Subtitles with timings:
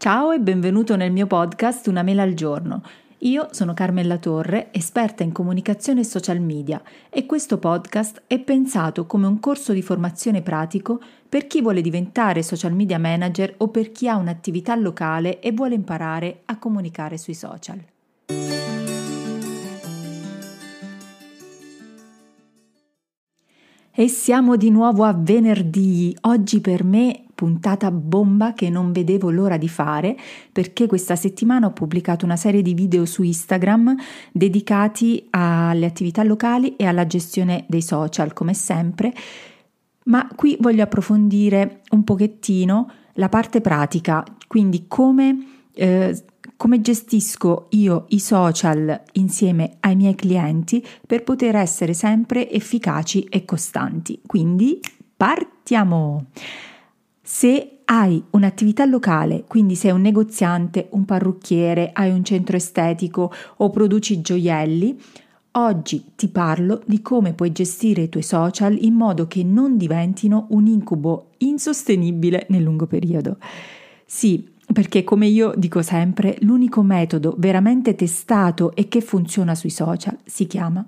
[0.00, 2.80] Ciao e benvenuto nel mio podcast Una mela al giorno.
[3.18, 9.04] Io sono Carmella Torre, esperta in comunicazione e social media e questo podcast è pensato
[9.04, 13.92] come un corso di formazione pratico per chi vuole diventare social media manager o per
[13.92, 17.78] chi ha un'attività locale e vuole imparare a comunicare sui social.
[23.92, 26.16] E siamo di nuovo a venerdì.
[26.22, 30.14] Oggi per me puntata bomba che non vedevo l'ora di fare
[30.52, 33.96] perché questa settimana ho pubblicato una serie di video su Instagram
[34.30, 39.14] dedicati alle attività locali e alla gestione dei social come sempre,
[40.04, 46.22] ma qui voglio approfondire un pochettino la parte pratica, quindi come, eh,
[46.58, 53.46] come gestisco io i social insieme ai miei clienti per poter essere sempre efficaci e
[53.46, 54.20] costanti.
[54.26, 54.78] Quindi
[55.16, 56.26] partiamo!
[57.32, 63.70] Se hai un'attività locale, quindi sei un negoziante, un parrucchiere, hai un centro estetico o
[63.70, 65.00] produci gioielli,
[65.52, 70.48] oggi ti parlo di come puoi gestire i tuoi social in modo che non diventino
[70.50, 73.38] un incubo insostenibile nel lungo periodo.
[74.04, 80.18] Sì, perché come io dico sempre, l'unico metodo veramente testato e che funziona sui social
[80.24, 80.84] si chiama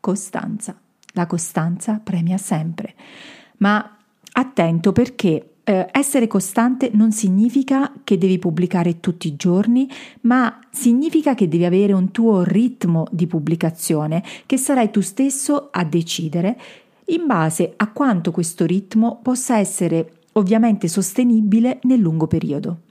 [0.00, 0.76] costanza.
[1.12, 2.92] La costanza premia sempre.
[3.58, 3.98] Ma
[4.32, 9.88] attento perché eh, essere costante non significa che devi pubblicare tutti i giorni,
[10.20, 15.82] ma significa che devi avere un tuo ritmo di pubblicazione che sarai tu stesso a
[15.82, 16.56] decidere
[17.06, 22.82] in base a quanto questo ritmo possa essere ovviamente sostenibile nel lungo periodo.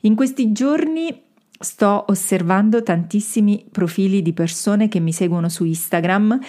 [0.00, 1.22] In questi giorni
[1.60, 6.40] sto osservando tantissimi profili di persone che mi seguono su Instagram.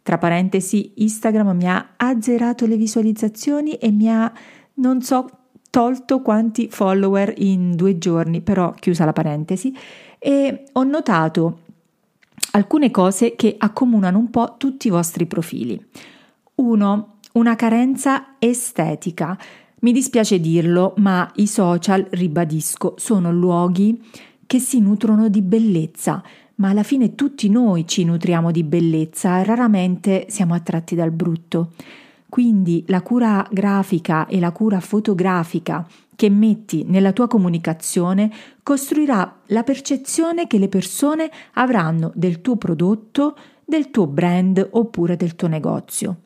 [0.00, 4.32] Tra parentesi, Instagram mi ha azzerato le visualizzazioni e mi ha
[4.74, 5.28] non so
[5.70, 9.74] tolto quanti follower in due giorni, però chiusa la parentesi,
[10.18, 11.60] e ho notato
[12.52, 15.82] alcune cose che accomunano un po' tutti i vostri profili.
[16.56, 19.38] Uno, una carenza estetica.
[19.80, 24.00] Mi dispiace dirlo, ma i social, ribadisco, sono luoghi
[24.46, 26.22] che si nutrono di bellezza,
[26.56, 31.72] ma alla fine tutti noi ci nutriamo di bellezza e raramente siamo attratti dal brutto.
[32.32, 38.32] Quindi la cura grafica e la cura fotografica che metti nella tua comunicazione
[38.62, 45.36] costruirà la percezione che le persone avranno del tuo prodotto, del tuo brand oppure del
[45.36, 46.16] tuo negozio.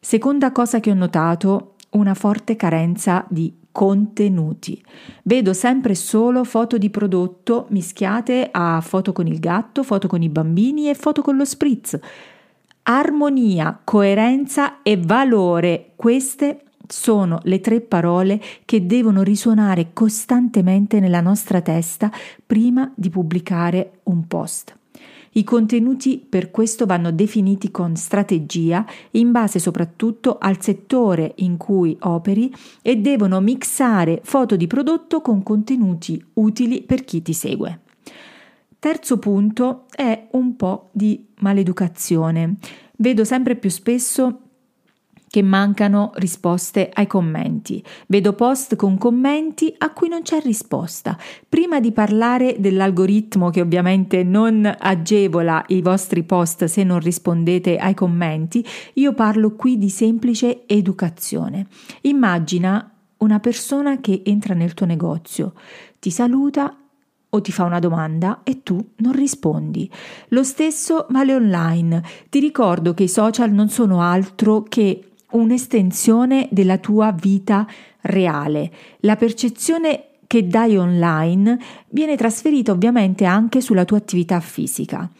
[0.00, 4.84] Seconda cosa che ho notato, una forte carenza di contenuti.
[5.22, 10.28] Vedo sempre solo foto di prodotto mischiate a foto con il gatto, foto con i
[10.28, 12.00] bambini e foto con lo spritz
[12.86, 15.92] Armonia, coerenza e valore.
[15.96, 22.12] Queste sono le tre parole che devono risuonare costantemente nella nostra testa
[22.44, 24.76] prima di pubblicare un post.
[25.36, 31.96] I contenuti per questo vanno definiti con strategia in base soprattutto al settore in cui
[32.00, 32.52] operi
[32.82, 37.83] e devono mixare foto di prodotto con contenuti utili per chi ti segue.
[38.84, 42.56] Terzo punto è un po' di maleducazione.
[42.96, 44.40] Vedo sempre più spesso
[45.26, 47.82] che mancano risposte ai commenti.
[48.08, 51.16] Vedo post con commenti a cui non c'è risposta.
[51.48, 57.94] Prima di parlare dell'algoritmo che ovviamente non agevola i vostri post se non rispondete ai
[57.94, 58.62] commenti,
[58.96, 61.68] io parlo qui di semplice educazione.
[62.02, 65.54] Immagina una persona che entra nel tuo negozio,
[65.98, 66.80] ti saluta
[67.34, 69.90] o ti fa una domanda e tu non rispondi.
[70.28, 72.02] Lo stesso vale online.
[72.30, 77.66] Ti ricordo che i social non sono altro che un'estensione della tua vita
[78.02, 78.70] reale.
[79.00, 81.58] La percezione che dai online
[81.88, 85.10] viene trasferita ovviamente anche sulla tua attività fisica.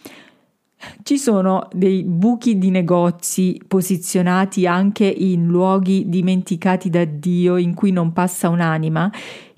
[1.03, 7.91] Ci sono dei buchi di negozi posizionati anche in luoghi dimenticati da Dio in cui
[7.91, 9.11] non passa un'anima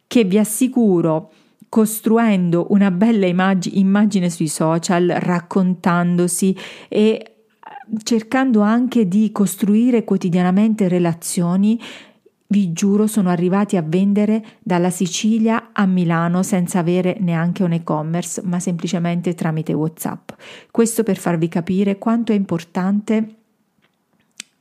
[0.06, 1.30] che vi assicuro
[1.68, 6.56] costruendo una bella immag- immagine sui social, raccontandosi
[6.88, 7.32] e eh,
[8.02, 11.80] cercando anche di costruire quotidianamente relazioni,
[12.48, 18.40] vi giuro sono arrivati a vendere dalla Sicilia a Milano senza avere neanche un e-commerce,
[18.44, 20.30] ma semplicemente tramite WhatsApp.
[20.70, 23.34] Questo per farvi capire quanto è importante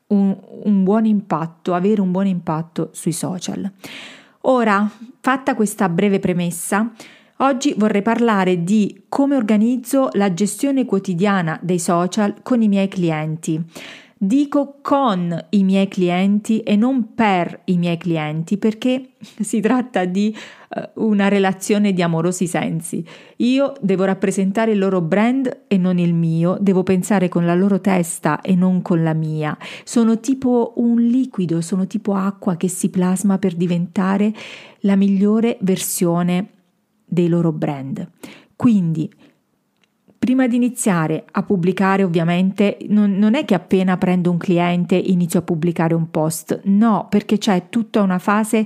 [0.07, 3.71] un, un buon impatto, avere un buon impatto sui social.
[4.47, 4.87] Ora,
[5.21, 6.91] fatta questa breve premessa,
[7.37, 13.59] oggi vorrei parlare di come organizzo la gestione quotidiana dei social con i miei clienti.
[14.17, 20.33] Dico con i miei clienti e non per i miei clienti perché si tratta di
[20.69, 23.05] uh, una relazione di amorosi sensi.
[23.37, 27.81] Io devo rappresentare il loro brand e non il mio, devo pensare con la loro
[27.81, 29.57] testa e non con la mia.
[29.83, 34.33] Sono tipo un liquido, sono tipo acqua che si plasma per diventare
[34.79, 36.51] la migliore versione
[37.03, 38.09] dei loro brand.
[38.55, 39.11] Quindi
[40.25, 45.37] Prima di iniziare a pubblicare, ovviamente, non, non, è che appena prendo un cliente inizio
[45.37, 48.65] a pubblicare un post, no, perché c'è tutta una fase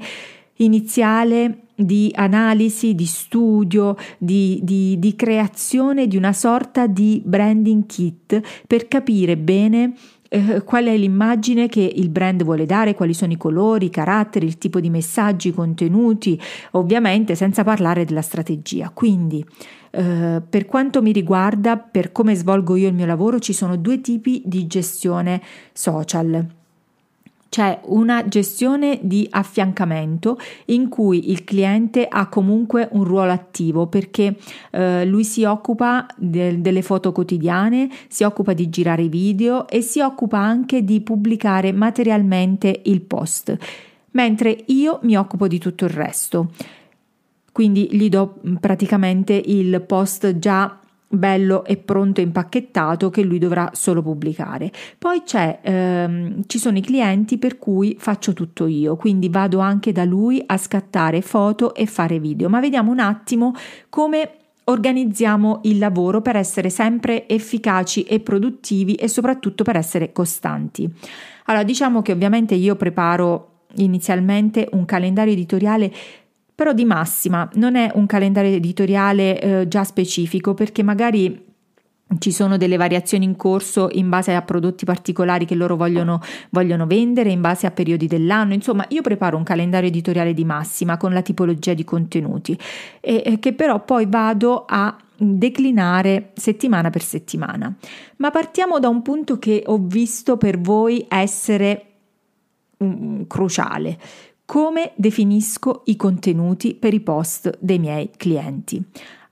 [0.53, 8.41] iniziale di analisi, di studio, di, di, di creazione di una sorta di branding kit
[8.65, 9.95] per capire bene
[10.29, 14.45] eh, qual è l'immagine che il brand vuole dare, quali sono i colori, i caratteri,
[14.45, 16.39] il tipo di messaggi, i contenuti,
[16.71, 18.91] ovviamente senza parlare della strategia.
[18.93, 19.43] Quindi
[19.91, 24.01] eh, per quanto mi riguarda, per come svolgo io il mio lavoro, ci sono due
[24.01, 25.41] tipi di gestione
[25.73, 26.45] social.
[27.49, 34.35] C'è una gestione di affiancamento in cui il cliente ha comunque un ruolo attivo perché
[34.69, 39.81] eh, lui si occupa de- delle foto quotidiane, si occupa di girare i video e
[39.81, 43.57] si occupa anche di pubblicare materialmente il post,
[44.11, 46.51] mentre io mi occupo di tutto il resto
[47.51, 50.79] quindi gli do mm, praticamente il post già
[51.11, 54.71] bello e pronto impacchettato che lui dovrà solo pubblicare.
[54.97, 55.23] Poi
[55.61, 60.41] ehm, ci sono i clienti per cui faccio tutto io, quindi vado anche da lui
[60.45, 62.47] a scattare foto e fare video.
[62.47, 63.53] Ma vediamo un attimo
[63.89, 64.33] come
[64.65, 70.87] organizziamo il lavoro per essere sempre efficaci e produttivi e soprattutto per essere costanti.
[71.45, 75.91] Allora, diciamo che ovviamente io preparo inizialmente un calendario editoriale
[76.59, 81.45] però di massima non è un calendario editoriale eh, già specifico perché magari
[82.17, 86.19] ci sono delle variazioni in corso in base a prodotti particolari che loro vogliono,
[86.49, 88.53] vogliono, vendere, in base a periodi dell'anno.
[88.53, 92.59] Insomma, io preparo un calendario editoriale di massima con la tipologia di contenuti
[92.99, 97.73] e, e che però poi vado a declinare settimana per settimana.
[98.17, 101.85] Ma partiamo da un punto che ho visto per voi essere
[102.79, 103.97] um, cruciale,
[104.49, 108.83] come definisco i contenuti per i post dei miei clienti?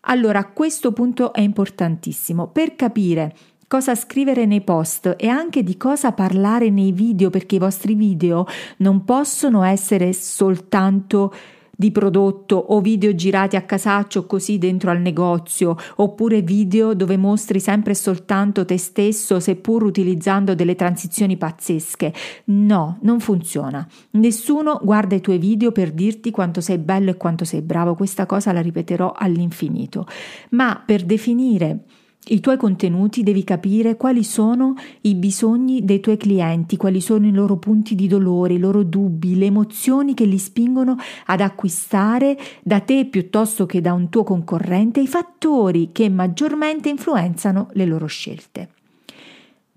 [0.02, 3.36] Allora, questo punto è importantissimo per capire
[3.68, 8.46] cosa scrivere nei post e anche di cosa parlare nei video perché i vostri video
[8.78, 11.34] non possono essere soltanto
[11.80, 17.60] di prodotto o video girati a casaccio così dentro al negozio, oppure video dove mostri
[17.60, 22.12] sempre e soltanto te stesso seppur utilizzando delle transizioni pazzesche.
[22.46, 23.88] No, non funziona.
[24.12, 28.26] Nessuno guarda i tuoi video per dirti quanto sei bello e quanto sei bravo, questa
[28.26, 30.08] cosa la ripeterò all'infinito.
[30.50, 31.84] Ma per definire
[32.30, 37.32] i tuoi contenuti devi capire quali sono i bisogni dei tuoi clienti, quali sono i
[37.32, 40.98] loro punti di dolore, i loro dubbi, le emozioni che li spingono
[41.28, 47.70] ad acquistare da te piuttosto che da un tuo concorrente, i fattori che maggiormente influenzano
[47.74, 48.70] le loro scelte.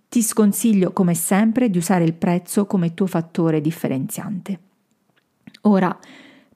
[0.08, 4.58] Ti sconsiglio come sempre di usare il prezzo come tuo fattore differenziante.
[5.62, 5.96] Ora,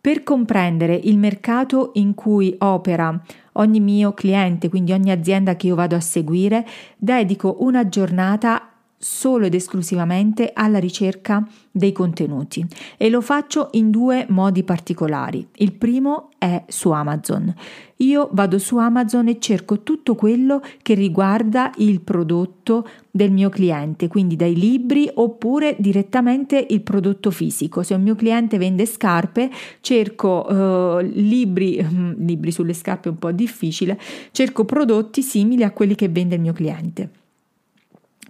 [0.04, 3.18] per comprendere il mercato in cui opera
[3.52, 6.66] ogni mio cliente, quindi ogni azienda che io vado a seguire,
[6.98, 8.73] dedico una giornata
[9.04, 12.66] solo ed esclusivamente alla ricerca dei contenuti
[12.96, 15.46] e lo faccio in due modi particolari.
[15.56, 17.54] Il primo è su Amazon.
[17.98, 24.08] Io vado su Amazon e cerco tutto quello che riguarda il prodotto del mio cliente,
[24.08, 27.82] quindi dai libri oppure direttamente il prodotto fisico.
[27.82, 29.50] Se un mio cliente vende scarpe,
[29.80, 31.86] cerco uh, libri,
[32.18, 34.00] libri sulle scarpe è un po' difficile,
[34.30, 37.22] cerco prodotti simili a quelli che vende il mio cliente.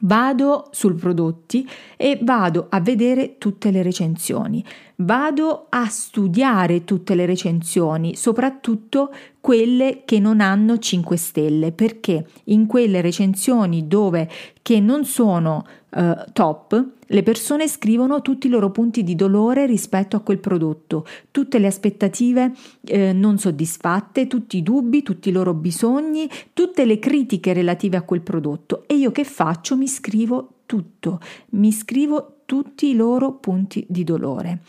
[0.01, 4.63] Vado sul prodotti e vado a vedere tutte le recensioni,
[4.97, 12.67] vado a studiare tutte le recensioni, soprattutto quelle che non hanno 5 stelle, perché in
[12.67, 14.29] quelle recensioni dove
[14.63, 20.17] che non sono uh, top, le persone scrivono tutti i loro punti di dolore rispetto
[20.17, 22.53] a quel prodotto, tutte le aspettative
[22.85, 28.03] eh, non soddisfatte, tutti i dubbi, tutti i loro bisogni, tutte le critiche relative a
[28.03, 28.83] quel prodotto.
[28.89, 29.77] E io che faccio?
[29.77, 34.63] Mi scrivo tutto, mi scrivo tutti i loro punti di dolore.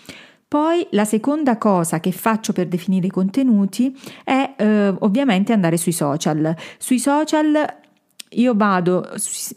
[0.47, 5.91] Poi la seconda cosa che faccio per definire i contenuti è eh, ovviamente andare sui
[5.91, 6.55] social.
[6.77, 7.83] Sui social
[8.29, 9.07] io vado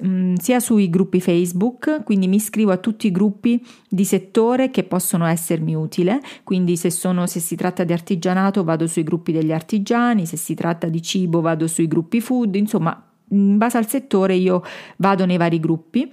[0.05, 4.85] mm, sia sui gruppi Facebook, quindi mi iscrivo a tutti i gruppi di settore che
[4.85, 9.53] possono essermi utile, quindi se, sono, se si tratta di artigianato vado sui gruppi degli
[9.53, 14.35] artigiani, se si tratta di cibo vado sui gruppi food, insomma in base al settore
[14.35, 14.63] io
[14.97, 16.11] vado nei vari gruppi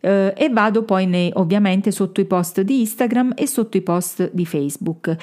[0.00, 4.30] eh, e vado poi nei, ovviamente sotto i post di Instagram e sotto i post
[4.32, 5.16] di Facebook.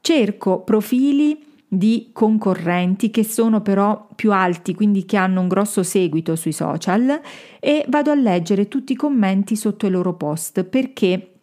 [0.00, 6.34] Cerco profili di concorrenti che sono però più alti, quindi che hanno un grosso seguito
[6.34, 7.20] sui social
[7.60, 11.37] e vado a leggere tutti i commenti sotto i loro post perché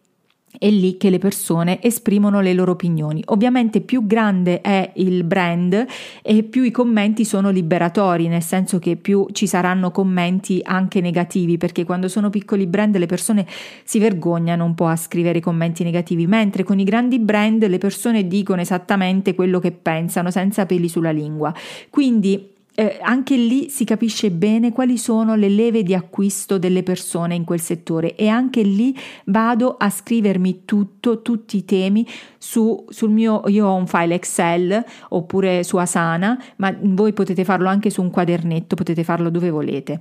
[0.58, 3.22] è lì che le persone esprimono le loro opinioni.
[3.26, 5.86] Ovviamente più grande è il brand
[6.22, 11.58] e più i commenti sono liberatori, nel senso che più ci saranno commenti anche negativi,
[11.58, 13.46] perché quando sono piccoli brand le persone
[13.84, 18.26] si vergognano un po' a scrivere commenti negativi, mentre con i grandi brand le persone
[18.26, 21.52] dicono esattamente quello che pensano senza peli sulla lingua.
[21.90, 27.34] Quindi eh, anche lì si capisce bene quali sono le leve di acquisto delle persone
[27.34, 32.06] in quel settore e anche lì vado a scrivermi tutto, tutti i temi
[32.36, 37.68] su, sul mio, io ho un file Excel oppure su Asana, ma voi potete farlo
[37.68, 40.00] anche su un quadernetto, potete farlo dove volete.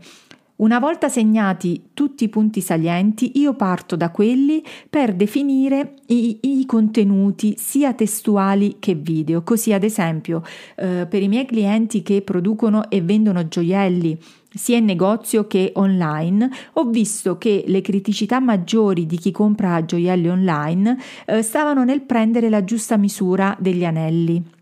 [0.57, 6.65] Una volta segnati tutti i punti salienti, io parto da quelli per definire i, i
[6.65, 9.43] contenuti sia testuali che video.
[9.43, 10.43] Così, ad esempio,
[10.77, 14.17] eh, per i miei clienti che producono e vendono gioielli,
[14.49, 20.29] sia in negozio che online, ho visto che le criticità maggiori di chi compra gioielli
[20.29, 24.54] online eh, stavano nel prendere la giusta misura degli anelli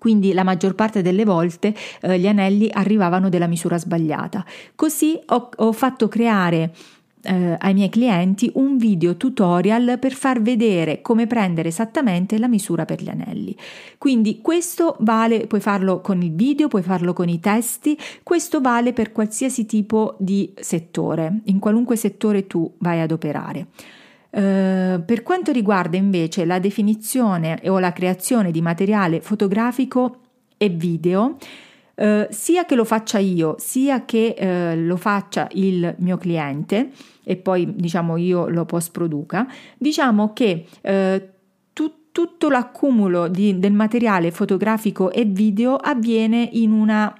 [0.00, 4.44] quindi la maggior parte delle volte eh, gli anelli arrivavano della misura sbagliata.
[4.74, 6.72] Così ho, ho fatto creare
[7.22, 12.86] eh, ai miei clienti un video tutorial per far vedere come prendere esattamente la misura
[12.86, 13.54] per gli anelli.
[13.98, 18.94] Quindi questo vale, puoi farlo con il video, puoi farlo con i testi, questo vale
[18.94, 23.66] per qualsiasi tipo di settore, in qualunque settore tu vai ad operare.
[24.30, 30.18] Eh, per quanto riguarda invece la definizione o la creazione di materiale fotografico
[30.56, 31.36] e video,
[31.94, 36.90] uh, sia che lo faccia io, sia che uh, lo faccia il mio cliente
[37.24, 39.46] e poi diciamo io lo post produca,
[39.78, 40.66] diciamo che
[41.72, 47.14] tu, tutto l'accumulo di, del materiale fotografico e video avviene in una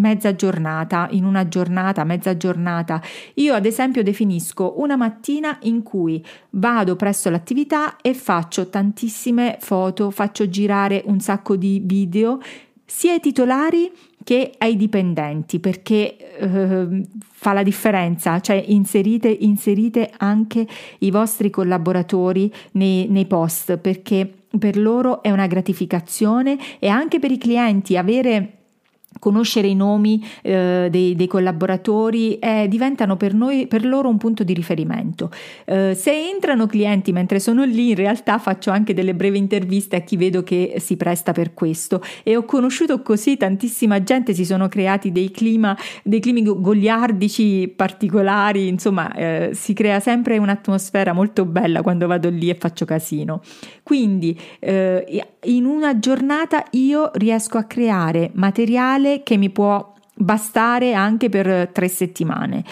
[0.00, 3.00] mezza giornata, in una giornata, mezza giornata.
[3.34, 10.10] Io ad esempio definisco una mattina in cui vado presso l'attività e faccio tantissime foto,
[10.10, 12.40] faccio girare un sacco di video
[12.84, 13.92] sia ai titolari
[14.24, 20.66] che ai dipendenti perché eh, fa la differenza, cioè inserite, inserite anche
[20.98, 24.28] i vostri collaboratori nei, nei post perché
[24.58, 28.59] per loro è una gratificazione e anche per i clienti avere
[29.18, 34.44] conoscere i nomi eh, dei, dei, collaboratori eh, diventano per noi per loro un punto
[34.44, 35.30] di riferimento.
[35.64, 40.00] Eh, se entrano clienti mentre sono lì in realtà faccio anche delle brevi interviste a
[40.00, 42.02] chi vedo che si presta per questo.
[42.22, 48.68] E ho conosciuto così tantissima gente si sono creati dei clima dei climi goliardici particolari
[48.68, 53.42] insomma eh, si crea sempre un'atmosfera molto bella quando vado lì e faccio casino.
[53.82, 61.28] Quindi eh, in una giornata io riesco a creare materiale che mi può bastare anche
[61.28, 62.64] per tre settimane.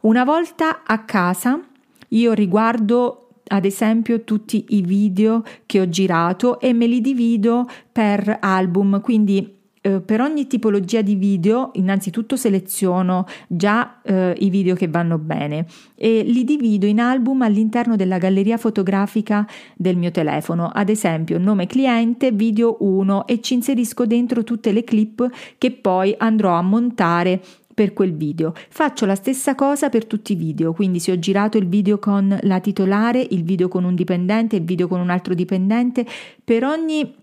[0.00, 1.60] Una volta a casa
[2.08, 8.38] io riguardo ad esempio tutti i video che ho girato e me li divido per
[8.40, 14.88] album, quindi eh, per ogni tipologia di video innanzitutto seleziono già eh, i video che
[14.88, 20.90] vanno bene e li divido in album all'interno della galleria fotografica del mio telefono, ad
[20.90, 26.52] esempio nome cliente, video 1 e ci inserisco dentro tutte le clip che poi andrò
[26.54, 27.40] a montare
[27.72, 28.52] per quel video.
[28.68, 32.38] Faccio la stessa cosa per tutti i video, quindi se ho girato il video con
[32.42, 36.04] la titolare, il video con un dipendente, il video con un altro dipendente,
[36.44, 37.19] per ogni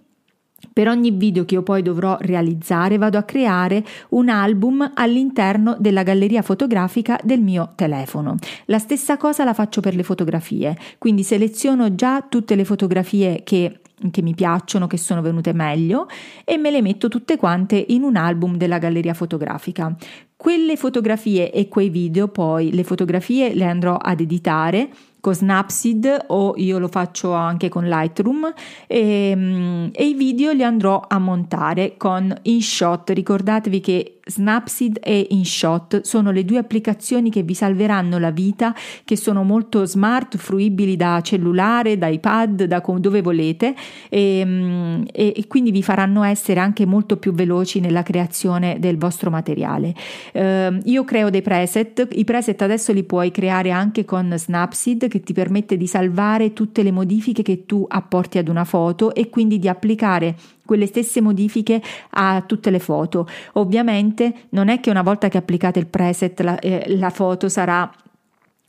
[0.77, 6.03] per ogni video che io poi dovrò realizzare vado a creare un album all'interno della
[6.03, 8.35] galleria fotografica del mio telefono.
[8.65, 13.79] La stessa cosa la faccio per le fotografie, quindi seleziono già tutte le fotografie che
[14.11, 16.07] che mi piacciono, che sono venute meglio
[16.45, 19.95] e me le metto tutte quante in un album della galleria fotografica.
[20.35, 24.89] Quelle fotografie e quei video poi, le fotografie le andrò ad editare
[25.19, 28.53] con Snapseed o io lo faccio anche con Lightroom
[28.87, 33.09] e, ehm, e i video li andrò a montare con InShot.
[33.09, 39.15] Ricordatevi che Snapseed e InShot sono le due applicazioni che vi salveranno la vita, che
[39.15, 43.75] sono molto smart, fruibili da cellulare, da iPad, da dove volete
[44.09, 49.29] ehm, e, e, quindi vi faranno essere anche molto più veloci nella creazione del vostro
[49.29, 49.93] materiale.
[50.31, 55.23] Eh, io creo dei preset, i preset adesso li puoi creare anche con Snapseed che
[55.23, 59.59] ti permette di salvare tutte le modifiche che tu apporti ad una foto e quindi
[59.59, 61.81] di applicare quelle stesse modifiche
[62.11, 63.27] a tutte le foto.
[63.53, 67.91] Ovviamente non è che una volta che applicate il preset la, eh, la foto sarà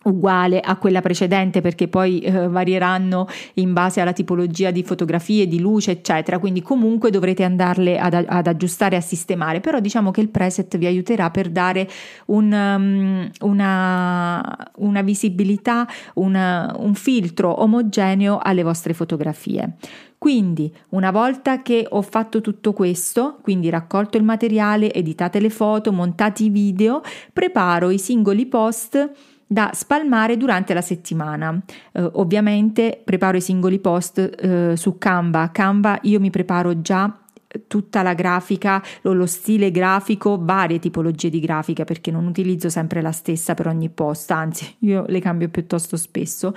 [0.04, 5.60] uguale a quella precedente perché poi eh, varieranno in base alla tipologia di fotografie, di
[5.60, 6.38] luce, eccetera.
[6.38, 9.60] Quindi comunque dovrete andarle ad, ad aggiustare a sistemare.
[9.60, 11.88] Però diciamo che il preset vi aiuterà per dare
[12.26, 19.76] un, um, una, una, visibilità, una, un filtro omogeneo alle vostre fotografie.
[20.16, 25.92] Quindi, una volta che ho fatto tutto questo, quindi raccolto il materiale, editate le foto,
[25.92, 27.02] montati i video,
[27.32, 31.58] preparo i singoli post da spalmare durante la settimana.
[31.92, 35.50] Eh, ovviamente preparo i singoli post eh, su Canva.
[35.50, 37.18] Canva io mi preparo già
[37.66, 43.12] tutta la grafica, lo, stile grafico, varie tipologie di grafica perché non utilizzo sempre la
[43.12, 46.54] stessa per ogni post, anzi io le cambio piuttosto spesso.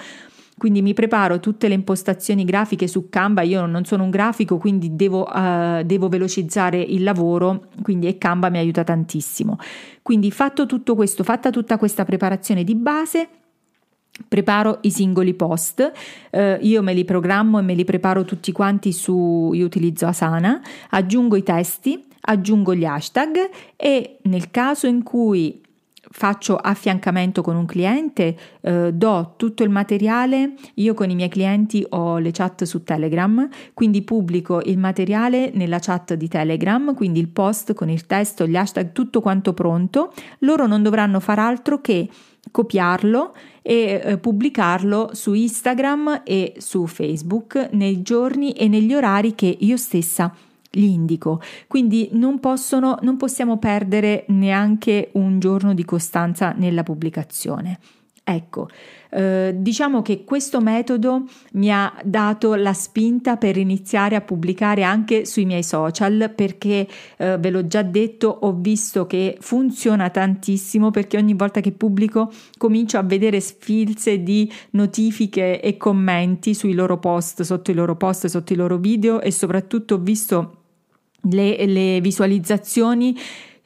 [0.61, 4.95] Quindi mi preparo tutte le impostazioni grafiche su Canva, io non sono un grafico, quindi
[4.95, 9.57] devo, uh, devo velocizzare il lavoro, quindi e Canva mi aiuta tantissimo.
[10.03, 13.27] Quindi fatto tutto questo, fatta tutta questa preparazione di base,
[14.27, 15.91] preparo i singoli post,
[16.29, 20.61] eh, io me li programmo e me li preparo tutti quanti su, io utilizzo Asana,
[20.91, 25.59] aggiungo i testi, aggiungo gli hashtag e nel caso in cui
[26.11, 31.85] faccio affiancamento con un cliente, eh, do tutto il materiale, io con i miei clienti
[31.89, 37.29] ho le chat su Telegram, quindi pubblico il materiale nella chat di Telegram, quindi il
[37.29, 42.09] post con il testo, gli hashtag, tutto quanto pronto, loro non dovranno far altro che
[42.51, 49.55] copiarlo e eh, pubblicarlo su Instagram e su Facebook nei giorni e negli orari che
[49.59, 50.33] io stessa
[50.71, 51.41] li indico.
[51.67, 57.79] Quindi non, possono, non possiamo perdere neanche un giorno di costanza nella pubblicazione.
[58.23, 58.69] Ecco,
[59.09, 65.25] eh, diciamo che questo metodo mi ha dato la spinta per iniziare a pubblicare anche
[65.25, 66.87] sui miei social perché
[67.17, 72.31] eh, ve l'ho già detto, ho visto che funziona tantissimo perché ogni volta che pubblico
[72.57, 78.27] comincio a vedere sfilze di notifiche e commenti sui loro post, sotto i loro post,
[78.27, 80.60] sotto i loro video e soprattutto ho visto
[81.21, 83.17] le, le visualizzazioni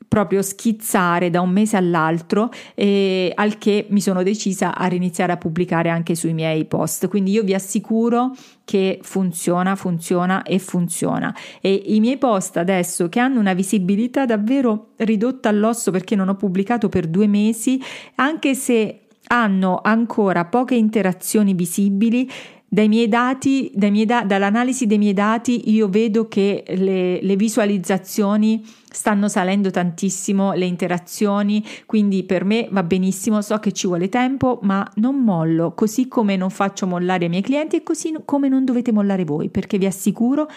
[0.08, 5.38] proprio schizzare da un mese all'altro e al che mi sono decisa a iniziare a
[5.38, 7.10] pubblicare anche sui miei post.
[7.10, 11.36] Quindi io vi assicuro che funziona funziona e funziona.
[11.60, 16.36] E i miei post adesso che hanno una visibilità davvero ridotta all'osso perché non ho
[16.36, 17.82] pubblicato per due mesi
[18.16, 22.30] anche se hanno ancora poche interazioni visibili
[22.76, 27.36] dai miei dati, dai miei da- dall'analisi dei miei dati, io vedo che le, le
[27.38, 34.10] visualizzazioni stanno salendo tantissimo, le interazioni, quindi per me va benissimo, so che ci vuole
[34.10, 38.50] tempo, ma non mollo, così come non faccio mollare i miei clienti e così come
[38.50, 40.50] non dovete mollare voi, perché vi assicuro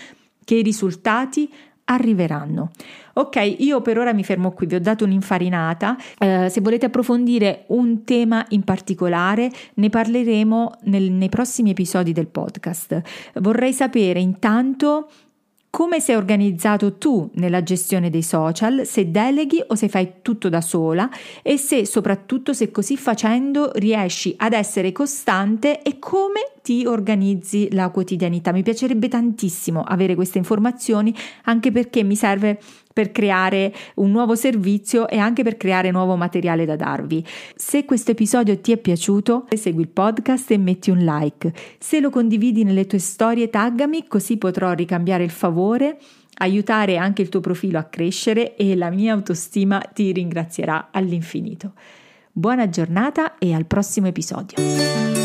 [0.44, 1.48] che i risultati
[1.88, 2.70] arriveranno.
[3.14, 5.96] Ok, io per ora mi fermo qui, vi ho dato un'infarinata.
[6.18, 12.29] Eh, se volete approfondire un tema in particolare, ne parleremo nel, nei prossimi episodi del
[12.29, 13.01] podcast.
[13.35, 15.09] Vorrei sapere intanto
[15.70, 20.61] come sei organizzato tu nella gestione dei social, se deleghi o se fai tutto da
[20.61, 21.09] sola
[21.42, 27.90] e se soprattutto se così facendo riesci ad essere costante e come ti organizzi la
[27.90, 28.52] quotidianità.
[28.52, 32.59] Mi piacerebbe tantissimo avere queste informazioni anche perché mi serve
[32.98, 37.24] per creare un nuovo servizio e anche per creare nuovo materiale da darvi.
[37.54, 41.52] Se questo episodio ti è piaciuto, segui il podcast e metti un like.
[41.78, 45.98] Se lo condividi nelle tue storie, taggami così potrò ricambiare il favore
[46.40, 51.72] aiutare anche il tuo profilo a crescere e la mia autostima ti ringrazierà all'infinito.
[52.30, 55.17] Buona giornata e al prossimo episodio.